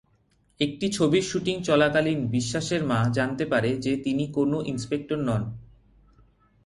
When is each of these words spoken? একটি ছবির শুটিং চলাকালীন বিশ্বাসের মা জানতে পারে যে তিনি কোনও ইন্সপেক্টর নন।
একটি 0.59 0.87
ছবির 0.91 1.21
শুটিং 1.21 1.55
চলাকালীন 1.63 2.19
বিশ্বাসের 2.27 2.81
মা 2.85 2.99
জানতে 3.13 3.45
পারে 3.45 3.77
যে 3.77 3.93
তিনি 3.97 4.23
কোনও 4.31 4.57
ইন্সপেক্টর 4.63 5.19
নন। 5.19 5.43